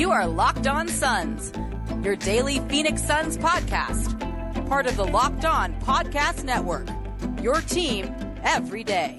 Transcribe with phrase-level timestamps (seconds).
[0.00, 1.52] You are Locked On Suns,
[2.02, 4.18] your daily Phoenix Suns podcast,
[4.66, 6.88] part of the Locked On Podcast Network.
[7.42, 9.18] Your team every day.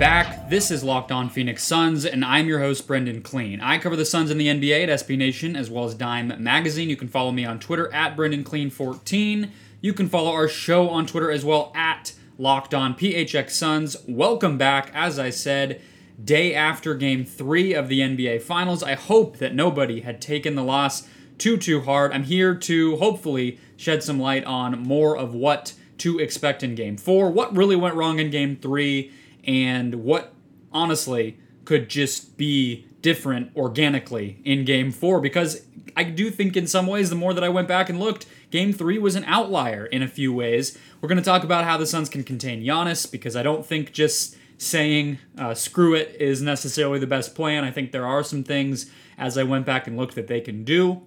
[0.00, 0.48] Back.
[0.48, 3.60] This is Locked On Phoenix Suns, and I'm your host, Brendon Kleen.
[3.60, 6.88] I cover the Suns and the NBA at SB Nation as well as Dime Magazine.
[6.88, 9.50] You can follow me on Twitter at Brendon Kleen14.
[9.82, 13.94] You can follow our show on Twitter as well at Locked On PHX Suns.
[14.08, 14.90] Welcome back.
[14.94, 15.82] As I said,
[16.24, 18.82] day after game three of the NBA Finals.
[18.82, 22.12] I hope that nobody had taken the loss too, too hard.
[22.12, 26.96] I'm here to hopefully shed some light on more of what to expect in game
[26.96, 29.12] four, what really went wrong in game three
[29.44, 30.32] and what
[30.72, 35.64] honestly could just be different organically in game four because
[35.96, 38.72] I do think in some ways the more that I went back and looked, game
[38.72, 40.78] three was an outlier in a few ways.
[41.00, 43.92] We're going to talk about how the Suns can contain Giannis because I don't think
[43.92, 47.64] just saying uh, screw it is necessarily the best plan.
[47.64, 50.64] I think there are some things as I went back and looked that they can
[50.64, 51.02] do.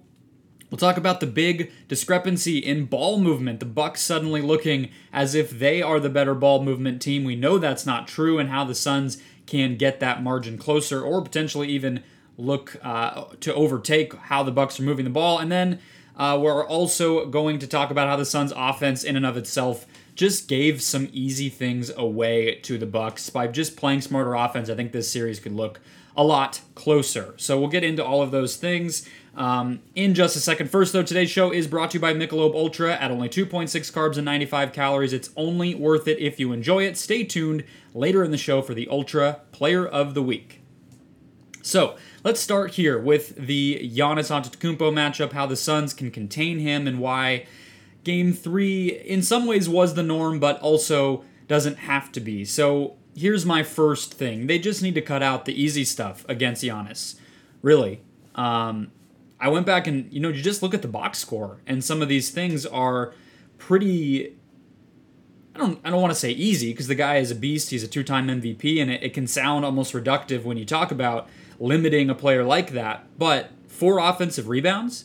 [0.74, 3.60] We'll talk about the big discrepancy in ball movement.
[3.60, 7.22] The Bucks suddenly looking as if they are the better ball movement team.
[7.22, 11.22] We know that's not true, and how the Suns can get that margin closer, or
[11.22, 12.02] potentially even
[12.36, 15.38] look uh, to overtake how the Bucks are moving the ball.
[15.38, 15.78] And then
[16.16, 19.86] uh, we're also going to talk about how the Suns' offense, in and of itself,
[20.16, 24.68] just gave some easy things away to the Bucks by just playing smarter offense.
[24.68, 25.78] I think this series could look
[26.16, 27.34] a lot closer.
[27.36, 30.70] So we'll get into all of those things um, in just a second.
[30.70, 34.16] First, though, today's show is brought to you by Michelob Ultra at only 2.6 carbs
[34.16, 35.12] and 95 calories.
[35.12, 36.96] It's only worth it if you enjoy it.
[36.96, 40.60] Stay tuned later in the show for the Ultra Player of the Week.
[41.62, 46.86] So let's start here with the Giannis Antetokounmpo matchup, how the Suns can contain him,
[46.86, 47.46] and why
[48.04, 52.44] Game Three, in some ways, was the norm, but also doesn't have to be.
[52.44, 56.62] So here's my first thing: they just need to cut out the easy stuff against
[56.62, 57.18] Giannis.
[57.62, 58.02] Really,
[58.34, 58.90] um,
[59.44, 62.00] I went back and you know you just look at the box score, and some
[62.00, 63.12] of these things are
[63.58, 64.34] pretty.
[65.54, 67.68] I don't I don't want to say easy because the guy is a beast.
[67.68, 71.28] He's a two-time MVP, and it, it can sound almost reductive when you talk about
[71.60, 73.04] limiting a player like that.
[73.18, 75.04] But for offensive rebounds,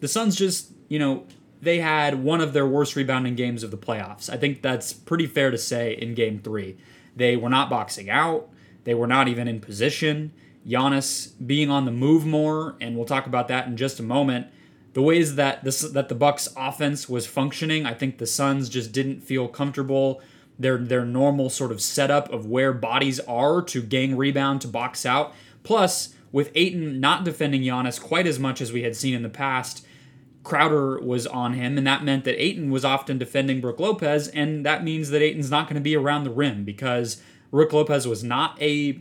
[0.00, 1.24] the Suns just you know
[1.62, 4.28] they had one of their worst rebounding games of the playoffs.
[4.28, 6.76] I think that's pretty fair to say in game three.
[7.16, 8.50] They were not boxing out,
[8.84, 10.32] they were not even in position.
[10.66, 14.48] Giannis being on the move more, and we'll talk about that in just a moment.
[14.92, 18.92] The ways that this that the Bucks offense was functioning, I think the Suns just
[18.92, 20.20] didn't feel comfortable.
[20.58, 25.06] Their their normal sort of setup of where bodies are to gang rebound to box
[25.06, 25.34] out.
[25.62, 29.28] Plus, with Ayton not defending Giannis quite as much as we had seen in the
[29.28, 29.86] past,
[30.42, 34.64] Crowder was on him, and that meant that Ayton was often defending Brook Lopez, and
[34.64, 38.24] that means that Ayton's not going to be around the rim because Brook Lopez was
[38.24, 39.00] not a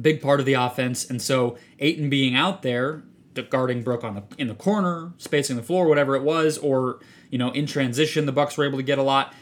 [0.00, 3.02] big part of the offense, and so Ayton being out there
[3.50, 7.00] guarding Brook on the in the corner, spacing the floor, whatever it was, or
[7.30, 9.34] you know in transition, the Bucks were able to get a lot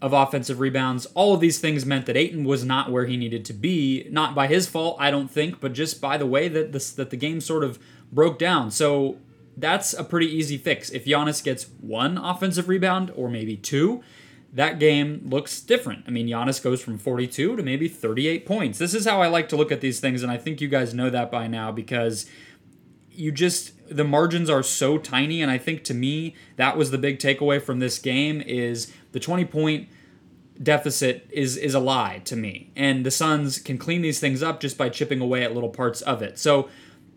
[0.00, 1.06] of offensive rebounds.
[1.14, 4.34] All of these things meant that Ayton was not where he needed to be, not
[4.34, 7.16] by his fault, I don't think, but just by the way that this that the
[7.16, 7.78] game sort of
[8.12, 8.70] broke down.
[8.70, 9.18] So
[9.56, 10.90] that's a pretty easy fix.
[10.90, 14.02] If Giannis gets one offensive rebound or maybe two,
[14.52, 16.04] that game looks different.
[16.06, 18.78] I mean, Giannis goes from 42 to maybe 38 points.
[18.78, 20.94] This is how I like to look at these things, and I think you guys
[20.94, 22.26] know that by now because
[23.18, 26.98] you just the margins are so tiny and i think to me that was the
[26.98, 29.88] big takeaway from this game is the 20 point
[30.62, 34.60] deficit is is a lie to me and the suns can clean these things up
[34.60, 36.68] just by chipping away at little parts of it so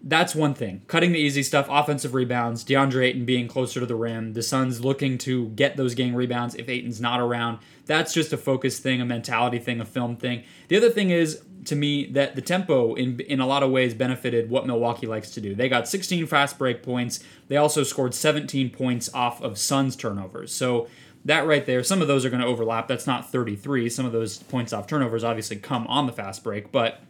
[0.04, 0.82] that's one thing.
[0.88, 4.84] Cutting the easy stuff, offensive rebounds, DeAndre Ayton being closer to the rim, the Suns
[4.84, 7.60] looking to get those gang rebounds if Ayton's not around.
[7.86, 10.44] That's just a focus thing, a mentality thing, a film thing.
[10.70, 13.94] The other thing is, to me, that the tempo in in a lot of ways
[13.94, 15.54] benefited what Milwaukee likes to do.
[15.54, 17.24] They got 16 fast break points.
[17.48, 20.52] They also scored 17 points off of Suns turnovers.
[20.54, 20.88] So
[21.26, 22.88] that right there, some of those are going to overlap.
[22.88, 23.90] That's not 33.
[23.90, 27.02] Some of those points off turnovers obviously come on the fast break, but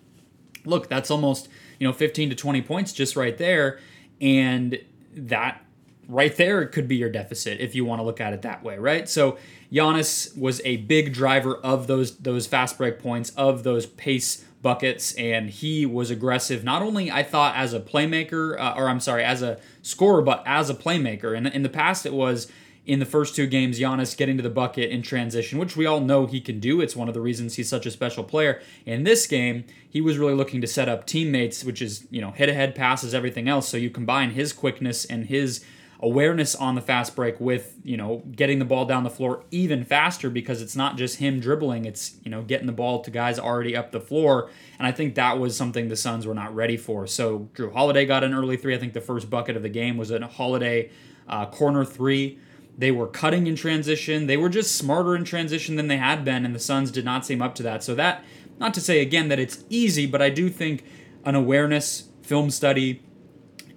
[0.66, 1.48] look, that's almost
[1.82, 3.80] you know 15 to 20 points just right there.
[4.22, 4.80] And
[5.16, 5.66] that
[6.08, 8.78] right there could be your deficit if you want to look at it that way
[8.78, 9.10] right?
[9.10, 9.40] So
[9.74, 15.16] Giannis was a big driver of those those fast break points of those pace buckets
[15.16, 19.24] and he was aggressive not only I thought as a playmaker uh, or I'm sorry
[19.24, 21.36] as a scorer but as a playmaker.
[21.36, 22.52] And in the past it was
[22.86, 26.00] in the first two games, Giannis getting to the bucket in transition, which we all
[26.00, 26.82] know he can do.
[26.82, 28.60] It's one of the reasons he's such a special player.
[28.86, 32.32] In this game, he was really looking to set up teammates, which is, you know,
[32.32, 33.70] head to head passes, everything else.
[33.70, 35.64] So you combine his quickness and his
[36.04, 39.86] awareness on the fast break with, you know, getting the ball down the floor even
[39.86, 43.38] faster because it's not just him dribbling, it's, you know, getting the ball to guys
[43.38, 44.50] already up the floor.
[44.80, 47.06] And I think that was something the Suns were not ready for.
[47.06, 48.74] So Jrue Holiday got an early three.
[48.74, 50.90] I think the first bucket of the game was a Holiday
[51.28, 52.40] uh, corner three.
[52.78, 54.28] They were cutting in transition.
[54.28, 57.26] They were just smarter in transition than they had been, and the Suns did not
[57.26, 57.84] seem up to that.
[57.84, 58.24] So that,
[58.60, 60.84] not to say again that it's easy, but I do think
[61.24, 63.04] an awareness, film study,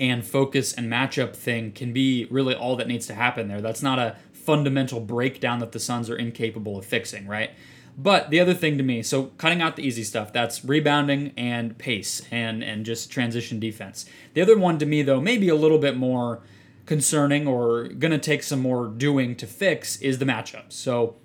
[0.01, 3.61] and focus and matchup thing can be really all that needs to happen there.
[3.61, 7.51] That's not a fundamental breakdown that the Suns are incapable of fixing, right?
[7.97, 11.79] But the other thing to me, so cutting out the easy stuff, that's rebounding and
[11.79, 14.05] pace and and just transition defense.
[14.35, 16.43] The other one to me though, maybe a little bit more
[16.87, 20.73] concerning or gonna take some more doing to fix is the matchups.
[20.73, 21.17] So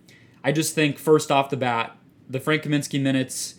[0.44, 1.98] I just think first off the bat,
[2.30, 3.56] the Frank Kaminsky minutes,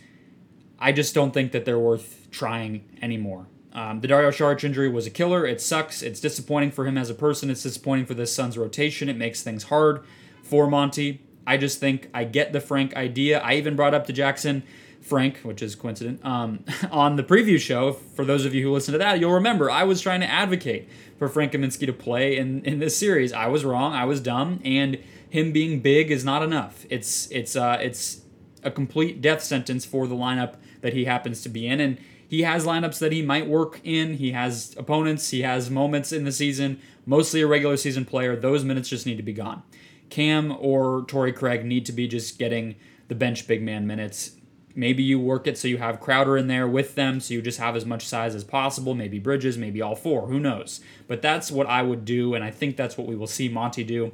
[0.79, 3.47] I just don't think that they're worth trying anymore.
[3.73, 5.47] Um, the Dario Saric injury was a killer.
[5.47, 6.03] It sucks.
[6.03, 7.51] It's disappointing for him as a person.
[7.51, 9.09] It's disappointing for this Suns rotation.
[9.09, 10.03] It makes things hard
[10.43, 11.23] for Monty.
[11.47, 13.41] I just think I get the Frank idea.
[13.41, 14.63] I even brought up to Jackson
[15.01, 17.93] Frank, which is coincident, um, on the preview show.
[17.93, 20.89] For those of you who listen to that, you'll remember I was trying to advocate
[21.21, 23.31] for Frank Kaminsky to play in, in this series.
[23.31, 23.93] I was wrong.
[23.93, 26.87] I was dumb, and him being big is not enough.
[26.89, 28.23] It's it's uh, it's
[28.65, 32.41] a complete death sentence for the lineup that he happens to be in, and he
[32.41, 34.15] has lineups that he might work in.
[34.15, 35.29] He has opponents.
[35.29, 36.81] He has moments in the season.
[37.05, 38.35] Mostly a regular season player.
[38.35, 39.63] Those minutes just need to be gone.
[40.09, 42.77] Cam or Torrey Craig need to be just getting
[43.09, 44.37] the bench big man minutes.
[44.75, 47.59] Maybe you work it so you have Crowder in there with them, so you just
[47.59, 48.95] have as much size as possible.
[48.95, 50.27] Maybe Bridges, maybe all four.
[50.29, 50.81] Who knows?
[51.09, 53.83] But that's what I would do, and I think that's what we will see Monty
[53.83, 54.13] do.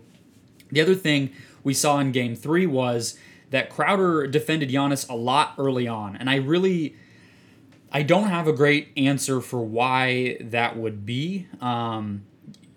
[0.71, 1.31] The other thing
[1.63, 3.19] we saw in game three was
[3.51, 6.97] that Crowder defended Giannis a lot early on, and I really
[7.93, 11.47] I don't have a great answer for why that would be.
[11.61, 12.25] Um,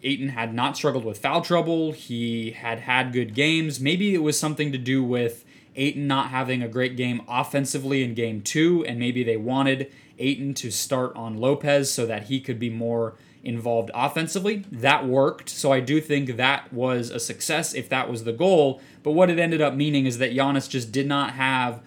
[0.04, 1.92] Ayton had not struggled with foul trouble.
[1.92, 3.80] He had had good games.
[3.80, 5.44] Maybe it was something to do with
[5.75, 10.54] Ayton not having a great game offensively in game two, and maybe they wanted Ayton
[10.56, 14.66] to start on Lopez so that he could be more involved offensively.
[14.71, 15.50] That worked.
[15.50, 18.81] So I do think that was a success if that was the goal.
[19.04, 21.81] But what it ended up meaning is that Giannis just did not have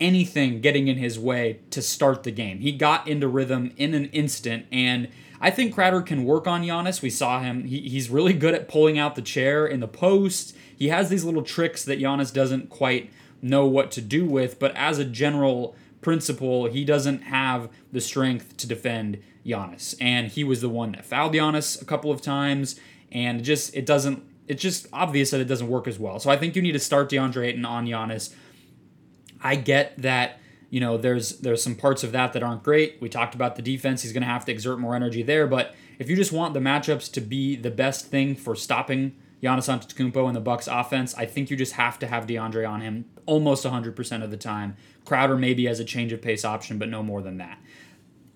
[0.00, 2.58] anything getting in his way to start the game.
[2.58, 5.08] He got into rhythm in an instant, and
[5.40, 7.02] I think Crowder can work on Giannis.
[7.02, 10.56] We saw him; he, he's really good at pulling out the chair in the post.
[10.82, 14.74] He has these little tricks that Giannis doesn't quite know what to do with, but
[14.74, 20.60] as a general principle, he doesn't have the strength to defend Giannis, and he was
[20.60, 22.80] the one that fouled Giannis a couple of times,
[23.12, 24.24] and just it doesn't.
[24.48, 26.18] It's just obvious that it doesn't work as well.
[26.18, 28.34] So I think you need to start DeAndre Ayton on Giannis
[29.42, 30.38] I get that
[30.70, 32.98] you know there's there's some parts of that that aren't great.
[33.00, 35.46] We talked about the defense; he's going to have to exert more energy there.
[35.46, 39.68] But if you just want the matchups to be the best thing for stopping Giannis
[39.68, 43.06] Antetokounmpo and the Bucks offense, I think you just have to have DeAndre on him
[43.26, 44.76] almost 100% of the time.
[45.04, 47.58] Crowder maybe as a change of pace option, but no more than that.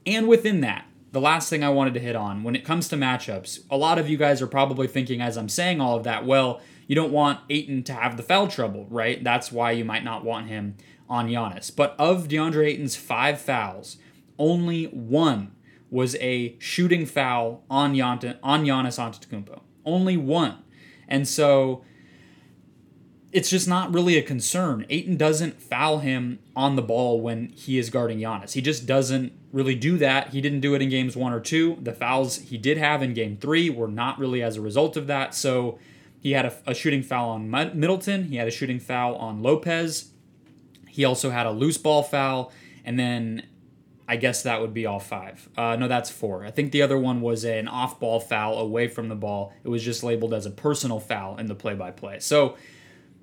[0.05, 2.97] And within that, the last thing I wanted to hit on when it comes to
[2.97, 6.27] matchups, a lot of you guys are probably thinking as I'm saying all of that,
[6.27, 9.23] well, you don't want Ayton to have the foul trouble, right?
[9.23, 10.77] That's why you might not want him
[11.09, 11.75] on Giannis.
[11.75, 13.97] But of DeAndre Ayton's five fouls,
[14.39, 15.53] only one
[15.91, 18.21] was a shooting foul on, on
[18.65, 19.61] Giannis Antetokounmpo.
[19.85, 20.59] Only one.
[21.09, 21.85] And so
[23.33, 24.87] it's just not really a concern.
[24.89, 28.53] Ayton doesn't foul him on the ball when he is guarding Giannis.
[28.53, 30.31] He just doesn't really do that.
[30.31, 31.77] He didn't do it in games one or two.
[31.83, 35.07] The fouls he did have in game three were not really as a result of
[35.09, 35.35] that.
[35.35, 35.79] So
[36.21, 38.25] he had a, a shooting foul on Middleton.
[38.25, 40.11] He had a shooting foul on Lopez.
[40.89, 42.53] He also had a loose ball foul,
[42.85, 43.43] and then
[44.09, 45.49] I guess that would be all five.
[45.57, 46.45] Uh, no, that's four.
[46.45, 49.53] I think the other one was an off ball foul away from the ball.
[49.65, 52.21] It was just labeled as a personal foul in the play by play.
[52.21, 52.57] So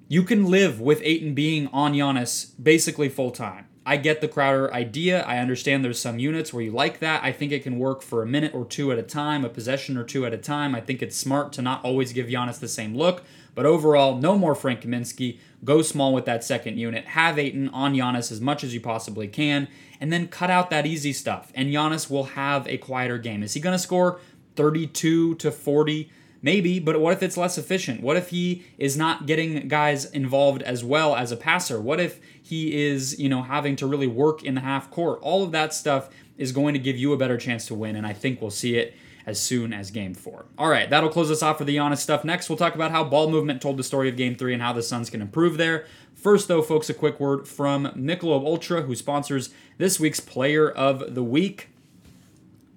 [0.09, 3.67] you can live with Ayton being on Giannis basically full time.
[3.85, 5.23] I get the Crowder idea.
[5.23, 7.23] I understand there's some units where you like that.
[7.23, 9.97] I think it can work for a minute or two at a time, a possession
[9.97, 10.73] or two at a time.
[10.73, 13.23] I think it's smart to not always give Giannis the same look.
[13.55, 15.39] But overall, no more Frank Kaminsky.
[15.63, 17.05] Go small with that second unit.
[17.05, 19.67] Have Ayton on Giannis as much as you possibly can,
[20.03, 21.49] and then cut out that easy stuff.
[21.55, 23.41] And Giannis will have a quieter game.
[23.41, 24.19] Is he going to score
[24.57, 26.11] 32 to 40?
[26.41, 28.01] Maybe, but what if it's less efficient?
[28.01, 31.79] What if he is not getting guys involved as well as a passer?
[31.79, 35.19] What if he is, you know, having to really work in the half court?
[35.21, 38.05] All of that stuff is going to give you a better chance to win, and
[38.05, 38.95] I think we'll see it
[39.25, 40.47] as soon as game four.
[40.57, 42.25] All right, that'll close us off for the Giannis stuff.
[42.25, 44.73] Next, we'll talk about how ball movement told the story of game three and how
[44.73, 45.85] the Suns can improve there.
[46.23, 51.15] First, though, folks, a quick word from Michelob Ultra, who sponsors this week's Player of
[51.15, 51.67] the Week,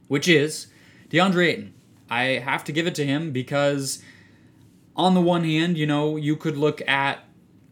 [0.08, 0.66] which is
[1.10, 1.74] DeAndre Ayton.
[2.10, 4.02] I have to give it to him because,
[4.96, 7.20] on the one hand, you know, you could look at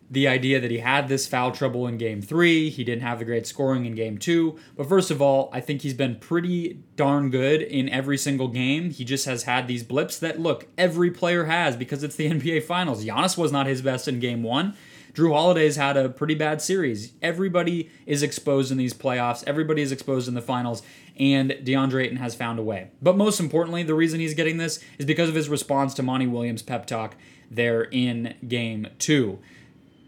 [0.09, 2.71] the idea that he had this foul trouble in game three.
[2.71, 4.57] He didn't have the great scoring in game two.
[4.77, 8.91] But first of all, I think he's been pretty darn good in every single game.
[8.91, 12.63] He just has had these blips that, look, every player has because it's the NBA
[12.63, 13.05] Finals.
[13.05, 14.77] Giannis was not his best in game one.
[15.15, 17.13] Jrue Holiday's had a pretty bad series.
[17.23, 19.45] Everybody is exposed in these playoffs.
[19.47, 20.83] Everybody is exposed in the finals,
[21.19, 22.91] and DeAndre Ayton has found a way.
[23.01, 26.27] But most importantly, the reason he's getting this is because of his response to Monty
[26.27, 27.15] Williams' pep talk
[27.49, 29.39] there in game two.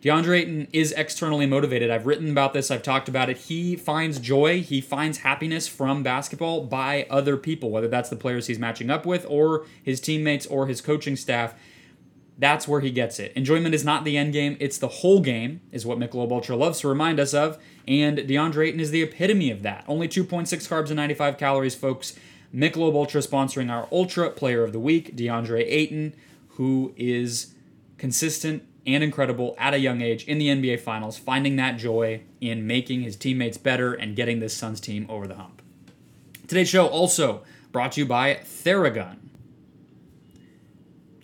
[0.03, 1.91] DeAndre Ayton is externally motivated.
[1.91, 3.37] I've written about this, I've talked about it.
[3.37, 8.49] He finds joy, he finds happiness from basketball by other people, whether that's the players
[8.49, 11.55] he's matching up with, or his teammates, or his coaching staff.
[12.39, 13.33] That's where he gets it.
[13.35, 16.81] Enjoyment is not the end game, it's the whole game, is what Michelob Ultra loves
[16.81, 17.59] to remind us of.
[17.89, 19.85] And DeAndre Ayton is the epitome of that.
[19.89, 22.15] Only 2.6 carbs and 95 calories, folks.
[22.55, 26.15] Michelob Ultra sponsoring our Ultra Player of the Week, DeAndre Ayton,
[26.51, 27.55] who is
[27.99, 32.67] consistent and incredible at a young age in the NBA Finals, finding that joy in
[32.67, 35.63] making his teammates better and getting this Suns team over the hump.
[36.47, 39.17] Today's show also brought to you by Theragun.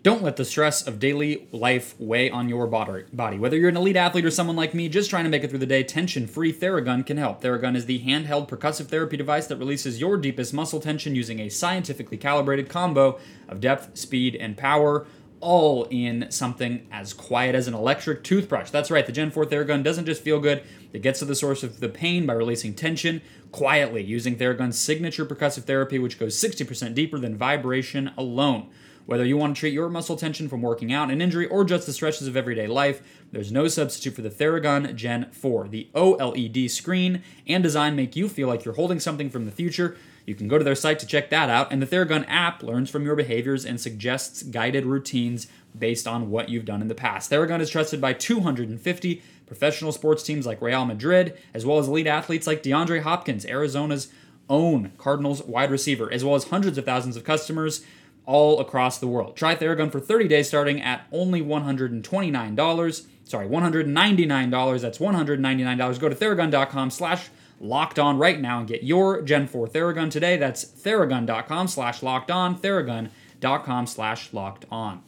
[0.03, 3.39] Don't let the stress of daily life weigh on your body.
[3.39, 5.61] Whether you're an elite athlete or someone like me just trying to make it through
[5.61, 7.41] the day, tension free Theragun can help.
[7.41, 11.49] Theragun is the handheld percussive therapy device that releases your deepest muscle tension using a
[11.49, 15.07] scientifically calibrated combo of depth, speed, and power
[15.39, 18.71] all in something as quiet as an electric toothbrush.
[18.71, 21.63] That's right, the Gen 4 Theragun doesn't just feel good, it gets to the source
[21.63, 26.95] of the pain by releasing tension quietly using Theragun's signature percussive therapy, which goes 60%
[26.95, 28.69] deeper than vibration alone.
[29.07, 31.87] Whether you want to treat your muscle tension from working out, an injury, or just
[31.87, 35.69] the stresses of everyday life, there's no substitute for the Theragun Gen 4.
[35.69, 39.97] The OLED screen and design make you feel like you're holding something from the future
[40.27, 42.91] you can go to their site to check that out, and the Theragun app learns
[42.91, 47.31] from your behaviors and suggests guided routines based on what you've done in the past.
[47.31, 52.07] Theragun is trusted by 250 professional sports teams like Real Madrid, as well as elite
[52.07, 54.09] athletes like DeAndre Hopkins, Arizona's
[54.49, 57.85] own Cardinals wide receiver, as well as hundreds of thousands of customers
[58.27, 59.37] all across the world.
[59.37, 63.07] Try Theragun for 30 days starting at only $129.
[63.25, 64.81] Sorry, $199.
[64.81, 66.01] That's $199.
[66.01, 70.37] Go to theragun.com slash locked on right now and get your Gen 4 Theragun today.
[70.37, 75.03] That's theragun.com slash locked on, theragun.com slash locked on.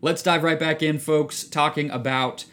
[0.00, 2.44] Let's dive right back in, folks, talking about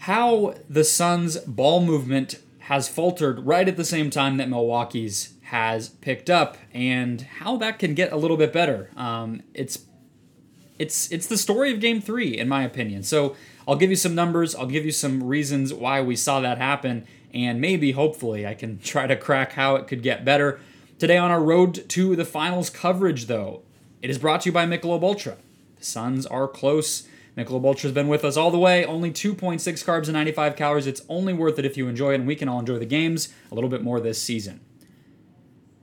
[0.00, 5.88] how the Suns' ball movement has faltered right at the same time that Milwaukee's has
[5.88, 8.90] picked up, and how that can get a little bit better.
[8.96, 9.84] Um, it's
[10.78, 13.02] it's it's the story of Game Three, in my opinion.
[13.02, 16.58] So I'll give you some numbers, I'll give you some reasons why we saw that
[16.58, 20.60] happen, and maybe, hopefully, I can try to crack how it could get better.
[20.98, 23.62] Today on our road to the finals coverage, though,
[24.00, 25.36] it is brought to you by Michelob Ultra.
[25.78, 27.08] The Suns are close.
[27.36, 28.84] Michelob Ultra has been with us all the way.
[28.84, 30.86] Only 2.6 carbs and 95 calories.
[30.86, 33.32] It's only worth it if you enjoy it, and we can all enjoy the games
[33.50, 34.60] a little bit more this season.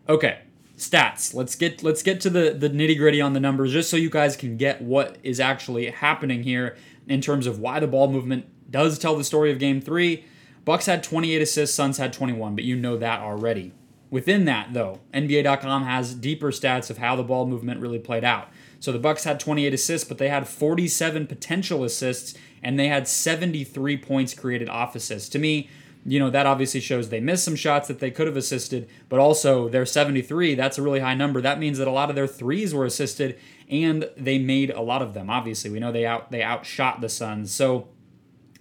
[0.07, 0.39] Okay,
[0.77, 1.33] stats.
[1.33, 4.09] Let's get let's get to the the nitty gritty on the numbers, just so you
[4.09, 6.77] guys can get what is actually happening here
[7.07, 10.25] in terms of why the ball movement does tell the story of Game Three.
[10.65, 13.73] Bucks had 28 assists, Suns had 21, but you know that already.
[14.11, 18.49] Within that, though, NBA.com has deeper stats of how the ball movement really played out.
[18.79, 23.07] So the Bucks had 28 assists, but they had 47 potential assists, and they had
[23.07, 25.29] 73 points created off assists.
[25.29, 25.69] To me,
[26.05, 29.19] you know that obviously shows they missed some shots that they could have assisted, but
[29.19, 30.55] also their 73.
[30.55, 31.41] That's a really high number.
[31.41, 33.37] That means that a lot of their threes were assisted,
[33.69, 35.29] and they made a lot of them.
[35.29, 37.89] Obviously, we know they out they outshot the Suns, so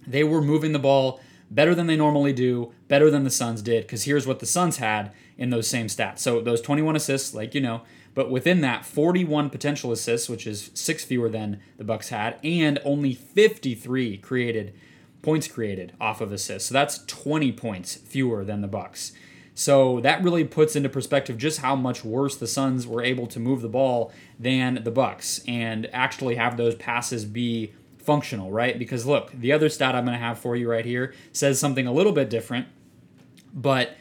[0.05, 3.83] they were moving the ball better than they normally do, better than the Suns did,
[3.83, 6.19] because here's what the Suns had in those same stats.
[6.19, 7.81] So those 21 assists, like you know,
[8.13, 12.77] but within that 41 potential assists, which is six fewer than the Bucks had, and
[12.83, 14.75] only 53 created
[15.21, 16.69] points created off of assists.
[16.69, 19.13] So that's 20 points fewer than the Bucks.
[19.55, 23.39] So that really puts into perspective just how much worse the Suns were able to
[23.39, 28.77] move the ball than the Bucks and actually have those passes be functional, right?
[28.77, 31.87] Because look, the other stat I'm going to have for you right here says something
[31.87, 32.67] a little bit different,
[33.53, 33.95] but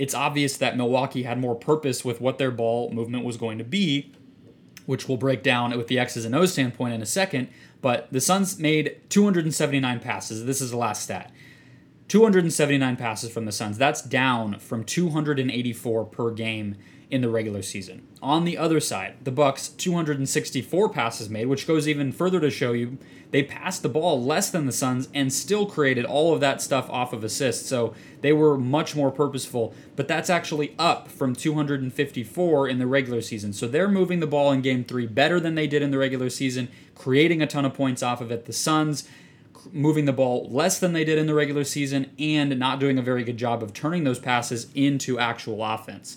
[0.00, 3.64] it's obvious that Milwaukee had more purpose with what their ball movement was going to
[3.64, 4.10] be,
[4.86, 7.50] which we'll break down with the X's and O's standpoint in a second.
[7.82, 10.46] But the Suns made 279 passes.
[10.46, 11.30] This is the last stat.
[12.08, 13.76] 279 passes from the Suns.
[13.76, 16.76] That's down from 284 per game
[17.10, 18.06] in the regular season.
[18.22, 22.72] On the other side, the Bucks 264 passes made, which goes even further to show
[22.72, 22.98] you
[23.30, 26.90] they passed the ball less than the Suns and still created all of that stuff
[26.90, 27.68] off of assists.
[27.68, 33.20] So they were much more purposeful, but that's actually up from 254 in the regular
[33.20, 33.52] season.
[33.52, 36.30] So they're moving the ball in game 3 better than they did in the regular
[36.30, 38.46] season, creating a ton of points off of it.
[38.46, 39.08] The Suns
[39.72, 43.02] moving the ball less than they did in the regular season and not doing a
[43.02, 46.16] very good job of turning those passes into actual offense.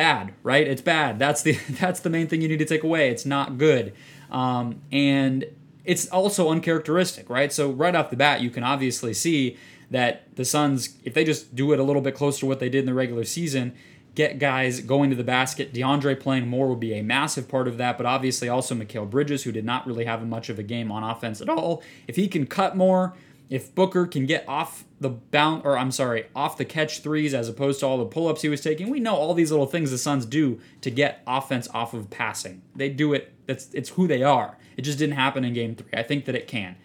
[0.00, 0.66] Bad, right?
[0.66, 1.18] It's bad.
[1.18, 3.10] That's the that's the main thing you need to take away.
[3.10, 3.92] It's not good,
[4.30, 5.44] um, and
[5.84, 7.52] it's also uncharacteristic, right?
[7.52, 9.58] So right off the bat, you can obviously see
[9.90, 12.70] that the Suns, if they just do it a little bit closer to what they
[12.70, 13.74] did in the regular season,
[14.14, 15.74] get guys going to the basket.
[15.74, 19.42] DeAndre playing more would be a massive part of that, but obviously also Mikal Bridges,
[19.42, 21.82] who did not really have much of a game on offense at all.
[22.08, 23.12] If he can cut more,
[23.50, 27.48] if Booker can get off the bound, or I'm sorry, off the catch threes as
[27.48, 29.90] opposed to all the pull ups he was taking, we know all these little things
[29.90, 32.62] the Suns do to get offense off of passing.
[32.76, 33.34] They do it.
[33.46, 34.56] That's it's who they are.
[34.76, 35.90] It just didn't happen in Game Three.
[35.92, 36.76] I think that it can.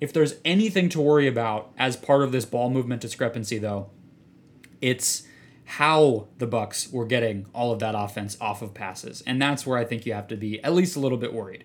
[0.00, 3.90] If there's anything to worry about as part of this ball movement discrepancy, though,
[4.80, 5.24] it's
[5.66, 9.22] how the Bucks were getting all of that offense off of passes.
[9.26, 11.64] And that's where I think you have to be at least a little bit worried.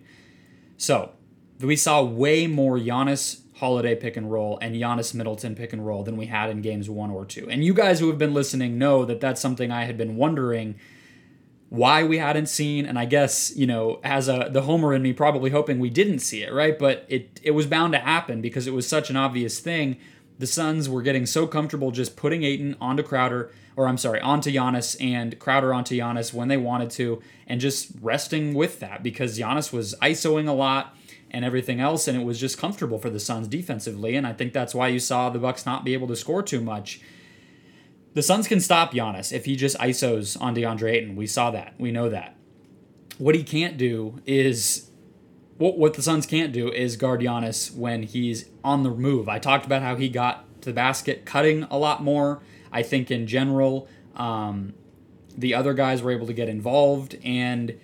[0.76, 1.14] So,
[1.62, 6.04] we saw way more Giannis Holiday pick and roll and Giannis Middleton pick and roll
[6.04, 7.50] than we had in games 1 or 2.
[7.50, 10.76] And you guys who have been listening know that that's something I had been wondering
[11.70, 15.14] why we hadn't seen and I guess, you know, as a the homer in me
[15.14, 16.78] probably hoping we didn't see it, right?
[16.78, 19.98] But it it was bound to happen because it was such an obvious thing.
[20.38, 24.52] The Suns were getting so comfortable just putting Ayton onto Crowder or I'm sorry, onto
[24.52, 29.38] Giannis and Crowder onto Giannis when they wanted to, and just resting with that because
[29.38, 30.96] Giannis was ISOing a lot
[31.36, 34.16] and everything else, and it was just comfortable for the Suns defensively.
[34.16, 36.62] And I think that's why you saw the Bucks not be able to score too
[36.62, 37.02] much.
[38.14, 41.16] The Suns can stop Giannis if he just ISOs on DeAndre Ayton.
[41.16, 41.76] We saw that.
[41.78, 42.36] We know that.
[43.18, 44.90] What he can't do is
[45.58, 49.30] what what the Suns can't do is guard Giannis when he's on the move.
[49.30, 52.42] I talked about how he got to the basket cutting a lot more
[52.76, 53.88] I think in general,
[54.18, 54.74] um,
[55.38, 57.80] the other guys were able to get involved, and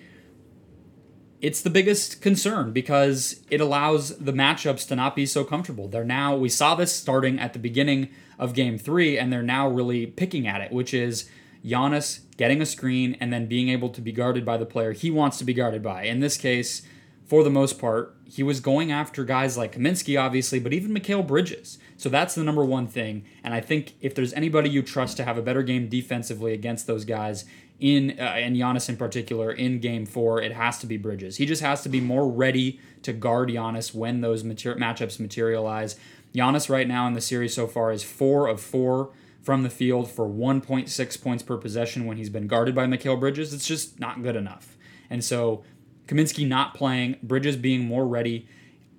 [1.41, 5.87] it's the biggest concern because it allows the matchups to not be so comfortable.
[5.87, 9.67] They're now, we saw this starting at the beginning of game three, and they're now
[9.67, 11.27] really picking at it, which is
[11.65, 15.09] Giannis getting a screen and then being able to be guarded by the player he
[15.09, 16.03] wants to be guarded by.
[16.03, 16.83] In this case,
[17.25, 21.25] for the most part, he was going after guys like Kaminsky, obviously, but even Mikal
[21.25, 21.79] Bridges.
[22.01, 23.25] So that's the number one thing.
[23.43, 26.87] And I think if there's anybody you trust to have a better game defensively against
[26.87, 27.45] those guys,
[27.79, 31.37] in uh, and Giannis in particular, in Game Four, it has to be Bridges.
[31.37, 35.95] He just has to be more ready to guard Giannis when those mater- matchups materialize.
[36.33, 39.11] Giannis right now in the series so far is four of four
[39.43, 43.53] from the field for 1.6 points per possession when he's been guarded by Mikal Bridges.
[43.53, 44.75] It's just not good enough.
[45.07, 45.63] And so
[46.07, 48.47] Kaminsky not playing, Bridges being more ready.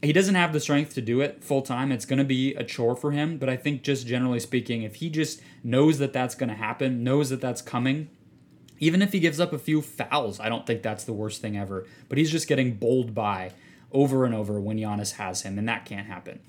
[0.02, 1.92] He doesn't have the strength to do it full time.
[1.92, 3.38] It's going to be a chore for him.
[3.38, 7.04] But I think, just generally speaking, if he just knows that that's going to happen,
[7.04, 8.08] knows that that's coming,
[8.80, 11.56] even if he gives up a few fouls, I don't think that's the worst thing
[11.56, 11.86] ever.
[12.08, 13.52] But he's just getting bowled by
[13.92, 16.40] over and over when Giannis has him, and that can't happen.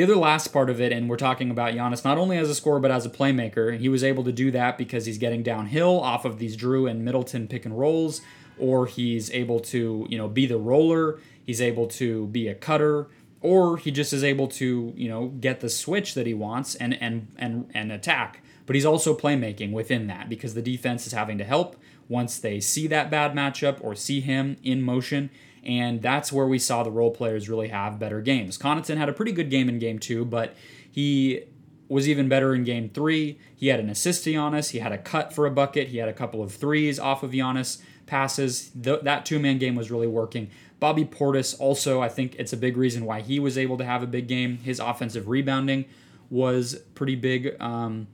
[0.00, 2.54] The other last part of it, and we're talking about Giannis not only as a
[2.54, 6.00] scorer but as a playmaker, he was able to do that because he's getting downhill
[6.00, 8.22] off of these Jrue and Middleton pick and rolls
[8.58, 13.08] or he's able to, you know, be the roller, he's able to be a cutter,
[13.42, 16.94] or he just is able to, you know, get the switch that he wants and
[17.02, 18.40] and and and attack.
[18.64, 21.76] But he's also playmaking within that because the defense is having to help
[22.08, 25.28] once they see that bad matchup or see him in motion.
[25.64, 28.56] And that's where we saw the role players really have better games.
[28.56, 30.54] Connaughton had a pretty good game in game two, but
[30.90, 31.42] he
[31.88, 33.38] was even better in game three.
[33.54, 34.70] He had an assist to Giannis.
[34.70, 35.88] He had a cut for a bucket.
[35.88, 38.70] He had a couple of threes off of Giannis passes.
[38.70, 40.50] Th- that two man game was really working.
[40.78, 44.02] Bobby Portis also, I think it's a big reason why he was able to have
[44.02, 44.58] a big game.
[44.58, 45.84] His offensive rebounding
[46.30, 48.06] was pretty big um,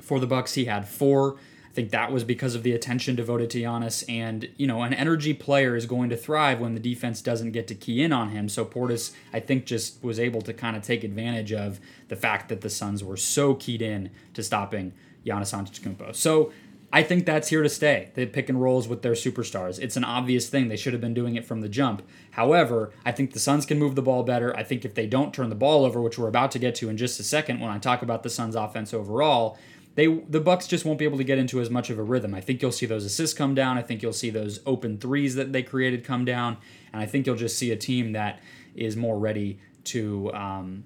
[0.00, 0.54] for the Bucks.
[0.54, 1.36] He had four.
[1.70, 4.02] I think that was because of the attention devoted to Giannis.
[4.08, 7.68] And, you know, an energy player is going to thrive when the defense doesn't get
[7.68, 8.48] to key in on him.
[8.48, 11.78] So Portis, I think, just was able to kind of take advantage of
[12.08, 14.92] the fact that the Suns were so keyed in to stopping
[15.24, 16.14] Giannis Antetokounmpo.
[16.16, 16.50] So
[16.92, 18.10] I think that's here to stay.
[18.14, 19.78] They pick and rolls with their superstars.
[19.78, 20.66] It's an obvious thing.
[20.66, 22.02] They should have been doing it from the jump.
[22.32, 24.56] However, I think the Suns can move the ball better.
[24.56, 26.88] I think if they don't turn the ball over, which we're about to get to
[26.88, 29.56] in just a second when I talk about the Suns offense overall,
[29.94, 32.34] they the Bucks just won't be able to get into as much of a rhythm.
[32.34, 33.76] I think you'll see those assists come down.
[33.76, 36.56] I think you'll see those open threes that they created come down,
[36.92, 38.40] and I think you'll just see a team that
[38.74, 40.84] is more ready to um,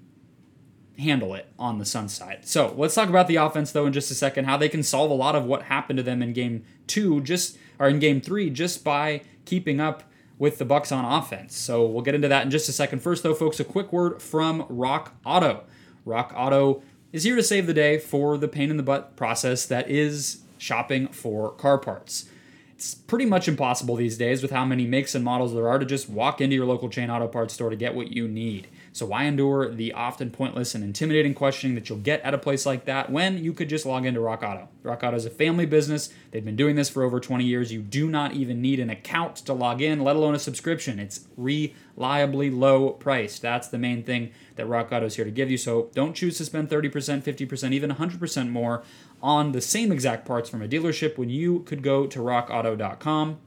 [0.97, 2.45] handle it on the Suns side.
[2.45, 5.11] So let's talk about the offense though in just a second, how they can solve
[5.11, 8.49] a lot of what happened to them in game two, just or in game three,
[8.49, 10.03] just by keeping up
[10.37, 11.55] with the Bucks on offense.
[11.55, 12.99] So we'll get into that in just a second.
[12.99, 15.63] First though, folks, a quick word from Rock Auto.
[16.05, 16.83] Rock Auto
[17.15, 20.39] is here to save the day for the pain in the butt process that is
[20.57, 22.27] shopping for car parts.
[22.73, 25.85] It's pretty much impossible these days with how many makes and models there are to
[25.85, 28.67] just walk into your local chain auto parts store to get what you need.
[28.95, 32.65] So why endure the often pointless and intimidating questioning that you'll get at a place
[32.65, 34.69] like that when you could just log into Rock Auto?
[34.83, 36.13] Rock Auto is a family business.
[36.31, 37.73] They've been doing this for over 20 years.
[37.73, 40.97] You do not even need an account to log in, let alone a subscription.
[40.97, 43.41] It's reliably low priced.
[43.41, 45.57] That's the main thing that Rock Auto is here to give you.
[45.57, 48.81] So don't choose to spend 30%, 50%, even 100% more
[49.21, 53.39] on the same exact parts from a dealership when you could go to rockauto.com.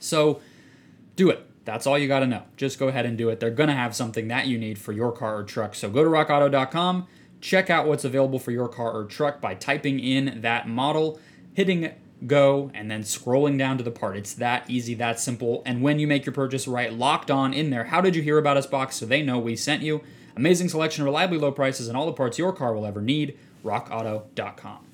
[0.00, 0.40] So
[1.14, 1.48] do it.
[1.64, 2.42] That's all you got to know.
[2.56, 3.40] Just go ahead and do it.
[3.40, 5.74] They're going to have something that you need for your car or truck.
[5.74, 7.06] So go to rockauto.com,
[7.40, 11.18] check out what's available for your car or truck by typing in that model,
[11.54, 11.92] hitting
[12.26, 14.16] go, and then scrolling down to the part.
[14.16, 15.62] It's that easy, that simple.
[15.66, 18.38] And when you make your purchase, right locked on in there, how did you hear
[18.38, 20.02] about us box so they know we sent you.
[20.36, 23.38] Amazing selection, reliably low prices, and all the parts your car will ever need.
[23.64, 24.86] RockAuto.com.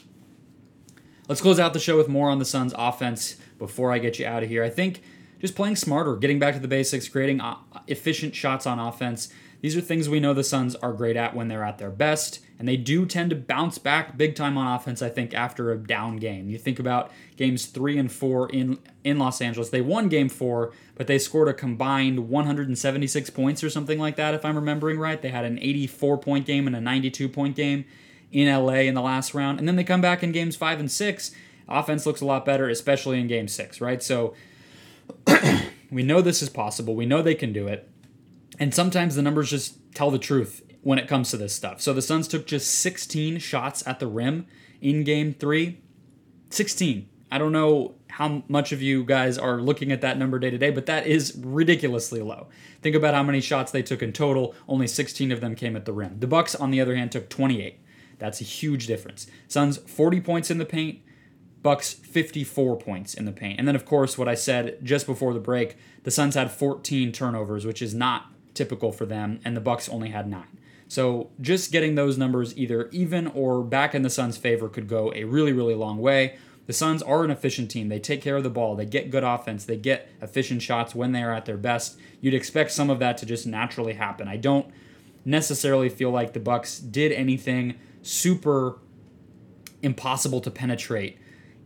[1.28, 4.26] Let's close out the show with more on the Suns' offense before I get you
[4.26, 4.64] out of here.
[4.64, 5.00] I think
[5.40, 9.28] just playing smarter, getting back to the basics, creating uh, efficient shots on offense.
[9.60, 12.40] These are things we know the Suns are great at when they're at their best,
[12.58, 15.76] and they do tend to bounce back big time on offense, I think, after a
[15.76, 16.48] down game.
[16.48, 19.68] You think about games three and four in, in Los Angeles.
[19.68, 24.32] They won game four, but they scored a combined 176 points or something like that,
[24.32, 25.20] if I'm remembering right.
[25.20, 27.84] They had an 84 point game and a 92 point game
[28.32, 29.58] in LA in the last round.
[29.58, 31.32] And then they come back in games five and six.
[31.68, 34.02] Offense looks a lot better, especially in game six, right?
[34.02, 34.34] So
[35.90, 36.94] we know this is possible.
[36.94, 37.88] We know they can do it.
[38.58, 41.80] And sometimes the numbers just tell the truth when it comes to this stuff.
[41.80, 44.46] So the Suns took just 16 shots at the rim
[44.80, 45.80] in game three.
[46.50, 47.08] 16.
[47.32, 50.58] I don't know how much of you guys are looking at that number day to
[50.58, 52.48] day, but that is ridiculously low.
[52.82, 54.54] Think about how many shots they took in total.
[54.68, 56.18] Only 16 of them came at the rim.
[56.18, 57.78] The Bucks, on the other hand, took 28.
[58.18, 59.26] That's a huge difference.
[59.48, 61.00] Suns 40 points in the paint,
[61.62, 63.58] Bucks 54 points in the paint.
[63.58, 67.12] And then of course what I said just before the break, the Suns had 14
[67.12, 70.44] turnovers, which is not typical for them, and the Bucks only had 9.
[70.88, 75.12] So just getting those numbers either even or back in the Suns' favor could go
[75.14, 76.36] a really really long way.
[76.66, 77.88] The Suns are an efficient team.
[77.88, 78.76] They take care of the ball.
[78.76, 79.64] They get good offense.
[79.64, 81.98] They get efficient shots when they are at their best.
[82.20, 84.28] You'd expect some of that to just naturally happen.
[84.28, 84.72] I don't
[85.24, 88.78] necessarily feel like the Bucks did anything super
[89.82, 91.18] impossible to penetrate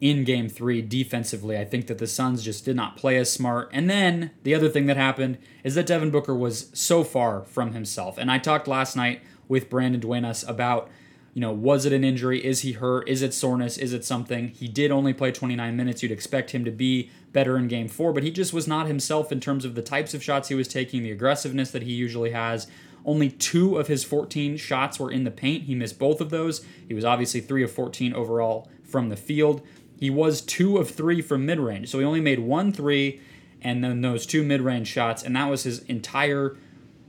[0.04, 1.56] in game three defensively.
[1.56, 3.70] I think that the Suns just did not play as smart.
[3.72, 7.72] And then the other thing that happened is that Devin Booker was so far from
[7.72, 8.18] himself.
[8.18, 10.90] And I talked last night with Brandon Duenas about,
[11.32, 12.44] you know, was it an injury?
[12.44, 13.08] Is he hurt?
[13.08, 13.78] Is it soreness?
[13.78, 14.48] Is it something?
[14.48, 16.02] He did only play 29 minutes.
[16.02, 19.32] You'd expect him to be better in game four, but he just was not himself
[19.32, 22.32] in terms of the types of shots he was taking, the aggressiveness that he usually
[22.32, 22.66] has.
[23.06, 25.64] Only two of his 14 shots were in the paint.
[25.64, 26.62] He missed both of those.
[26.86, 29.62] He was obviously three of 14 overall from the field.
[29.98, 31.88] He was two of three from mid range.
[31.88, 33.20] So he only made one three
[33.62, 35.22] and then those two mid range shots.
[35.22, 36.56] And that was his entire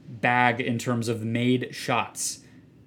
[0.07, 2.39] bag in terms of made shots.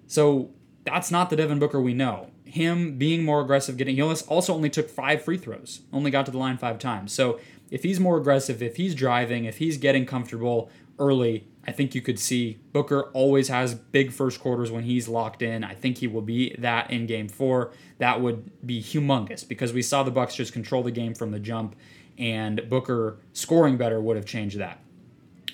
[0.06, 0.50] So
[0.84, 2.30] that's not the Devin Booker we know.
[2.44, 6.32] Him being more aggressive, getting he also only took five free throws, only got to
[6.32, 7.12] the line five times.
[7.12, 7.38] So
[7.70, 12.00] if he's more aggressive, if he's driving, if he's getting comfortable early, I think you
[12.00, 15.62] could see Booker always has big first quarters when he's locked in.
[15.62, 17.70] I think he will be that in game 4.
[17.98, 21.38] That would be humongous because we saw the Bucks just control the game from the
[21.38, 21.76] jump
[22.16, 24.80] and Booker scoring better would have changed that.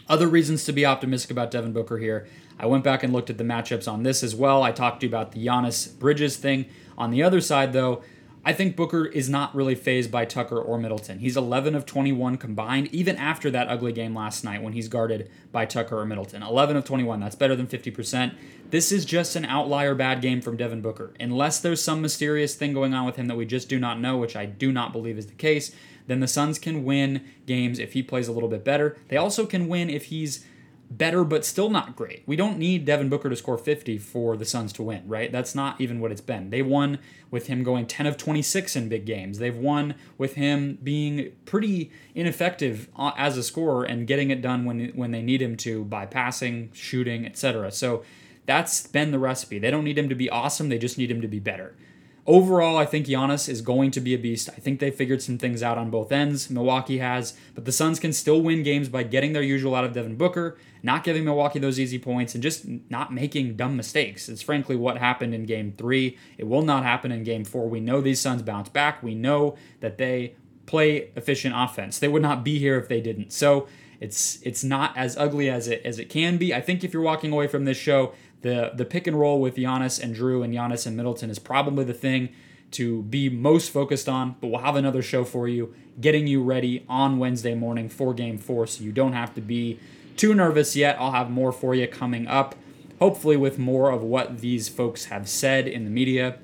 [0.09, 2.29] Other reasons to be optimistic about Devin Booker here.
[2.61, 4.63] I went back and looked at the matchups on this as well.
[4.63, 6.67] I talked to you about the Giannis Bridges thing.
[6.97, 8.05] On the other side, though,
[8.47, 11.21] I think Booker is not really fazed by Tucker or Middleton.
[11.21, 15.31] He's 11 of 21 combined, even after that ugly game last night when he's guarded
[15.51, 16.43] by Tucker or Middleton.
[16.43, 18.35] 11 of 21, that's better than 50%.
[18.69, 21.15] This is just an outlier bad game from Devin Booker.
[21.19, 24.19] Unless there's some mysterious thing going on with him that we just do not know,
[24.19, 25.75] which I do not believe is the case,
[26.07, 28.99] then the Suns can win games if he plays a little bit better.
[29.09, 30.45] They also can win if he's
[30.91, 32.23] better but still not great.
[32.27, 35.33] We don't need Devin Booker to score 50 for the Suns to win, right?
[35.33, 36.51] That's not even what it's been.
[36.51, 36.99] They won
[37.31, 39.39] with him going 10 of 26 in big games.
[39.39, 44.65] They've won with him being pretty ineffective uh, as a scorer and getting it done
[44.65, 47.73] when when they need him to by passing, shooting, etc.
[47.73, 48.05] So
[48.47, 49.59] that's been the recipe.
[49.59, 51.77] They don't need him to be awesome, they just need him to be better.
[52.27, 54.49] Overall, I think Giannis is going to be a beast.
[54.49, 56.49] I think they figured some things out on both ends.
[56.49, 59.93] Milwaukee has, but the Suns can still win games by getting their usual out of
[59.93, 64.31] Devin Booker, not giving Milwaukee those easy points, and just not making dumb mistakes.
[64.31, 66.17] It's frankly what happened in game three.
[66.39, 67.69] It will not happen in game four.
[67.69, 69.03] We know these Suns bounce back.
[69.03, 70.35] We know that they
[70.65, 71.99] play efficient offense.
[71.99, 73.35] They would not be here if they didn't.
[73.35, 73.69] So
[74.01, 76.55] it's it's not as ugly as it as it can be.
[76.55, 78.13] I think if you're walking away from this show,
[78.45, 81.83] the the pick and roll with Giannis and Jrue and Giannis and Middleton is probably
[81.83, 82.29] the thing
[82.73, 84.37] to be most focused on.
[84.39, 88.37] But we'll have another show for you, getting you ready on Wednesday morning for Game
[88.37, 89.81] Four, so you don't have to be
[90.19, 90.97] too nervous yet.
[91.01, 92.55] I'll have more for you coming up,
[92.99, 96.39] hopefully with more of what these folks have said in the media.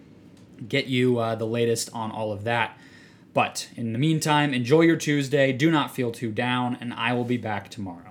[0.66, 2.78] Get you uh, the latest on all of that.
[3.34, 5.52] But in the meantime, enjoy your Tuesday.
[5.52, 8.09] Do not feel too down, and I will be back tomorrow.